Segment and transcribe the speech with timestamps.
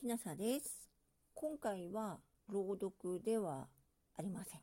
[0.00, 0.88] きなさです。
[1.34, 3.66] 今回は朗読では
[4.16, 4.60] ありません。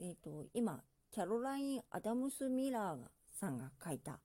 [0.00, 0.80] えっ、ー、と、今、
[1.10, 2.98] キャロライン・アダムス・ミラー
[3.38, 4.20] さんが書いた、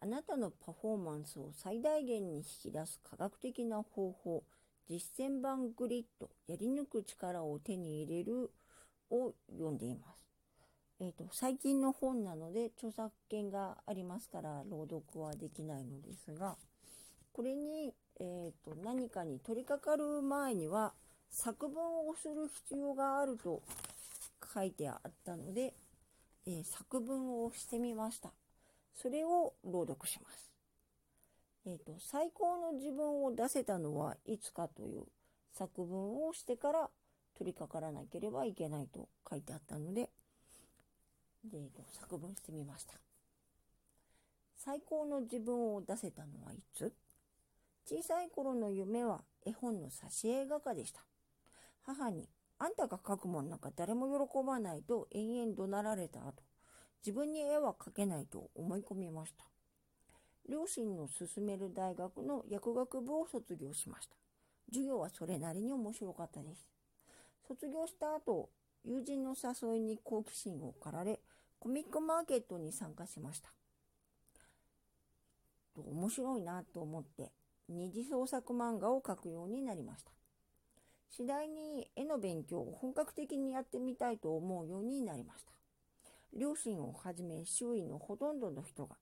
[0.00, 4.44] あなたのパフォーマンスを最大限に引き出す科学的な方法、
[4.88, 8.50] 実践版グリッド、やり抜く力を手に入れる
[9.10, 10.24] を読んでいます。
[11.00, 16.56] えっ、ー、と、最近の本なので著作権がありますから朗読はできないのですが、
[17.32, 20.92] これにえーと、何かに取り掛かる前には
[21.30, 23.62] 作文をする必要があると
[24.54, 25.72] 書いてあったので、
[26.46, 28.30] えー、作文をしてみました。
[28.94, 30.52] それを朗読します。
[31.64, 35.04] えっ、ー、と、最高の自分を出せたのはいつかという
[35.54, 36.90] 作文をしてから
[37.38, 40.10] 取り掛からなければいけないと書いてあったので、
[41.44, 42.94] でえーと作文してみました。
[44.58, 46.92] 最高の自分を出せたのはいつ？
[47.90, 51.00] 小さい頃の夢は絵本の挿絵画家でした。
[51.82, 52.28] 母に、
[52.60, 56.34] あんたが描くもんなんか誰も喜ばないと延々怒鳴られた後、
[57.04, 59.44] 自分に絵は描けないと思い込みました。
[60.48, 64.14] 両親の進める大学の薬学部を卒業しました。
[64.68, 66.68] 授業はそれなりに面白かったです。
[67.48, 68.50] 卒業した後、
[68.84, 71.18] 友人の誘いに好奇心を駆られ、
[71.58, 73.52] コミックマーケットに参加しました。
[75.74, 77.32] 面白いなと思って
[77.70, 80.10] 二次創作漫画を描くようになりました。
[81.08, 85.52] 次第に絵の勉強を本格的にやってみたいと思うようになりました。
[86.36, 88.96] 両親をはじめ周囲のほとんどの人が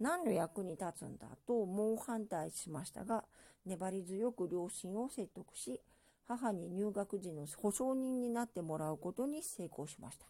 [0.00, 3.24] 何の役に立つんだと猛反対しましたが、
[3.64, 5.80] 粘り強く両親を説得し、
[6.26, 10.26] 母に入学時の保証人になってもらうことに成功しました。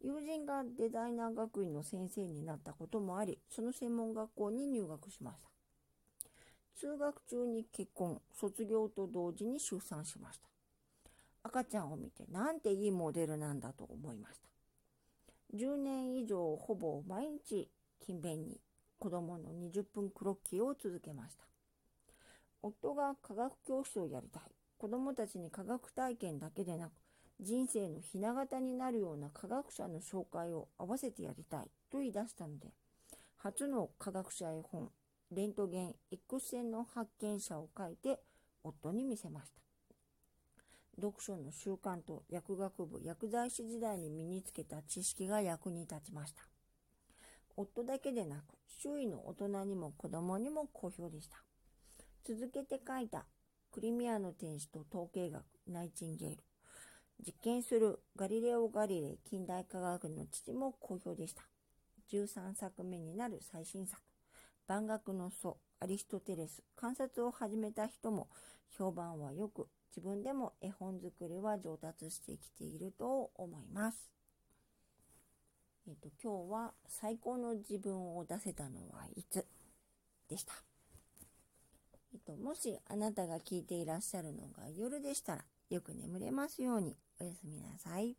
[0.00, 5.57] 友人がデザイナー学院の先生になったこともあり、その専門学校に入学しました。
[6.78, 10.48] 通学中に結婚、卒業と同時に出産しました。
[11.42, 14.48] 赤ちゃんを見てなんていいモデルなんだと思いました。
[15.56, 17.68] 10年以上ほぼ毎日
[18.00, 18.60] 勤勉に
[19.00, 21.44] 子供の20分クロッキーを続けました。
[22.62, 24.42] 夫が科学教師をやりたい。
[24.78, 26.92] 子供たちに科学体験だけでなく、
[27.40, 32.68] 人生のひな形になるような科学者の紹介を合わせてやりたいと言い出したので、
[33.38, 34.90] 初の科学者絵本、
[35.30, 38.18] レントゲン X 線の発見者を書いて
[38.64, 39.60] 夫に見せました。
[40.96, 46.42] 読書の習慣と薬学部薬剤師時代に身につけた知識が役に立ちました。
[47.56, 48.42] 夫だけでなく
[48.80, 51.36] 周囲の大人にも子供にも好評でした。
[52.24, 53.26] 続けて書いた
[53.70, 56.42] クリミアの天使と統計学ナイチンゲール。
[57.26, 61.42] 実験するガリレオ・ガリレイ近代科学の父も好評でした。
[62.12, 64.07] 13作目になる最新作。
[64.68, 68.28] 万学の祖、アリストテレス、観察を始めた人も
[68.76, 74.10] 評判は良く、自分でも絵本作りは上達してきていると思います。
[75.88, 79.46] えっ、と、今日は最高の自分を出せたのはいつ？
[80.28, 80.52] でした。
[82.12, 88.16] えっ、と、もしあなたが聞いていらっしゃるのが夜でしたら、よく眠れますようにおやすみなさい。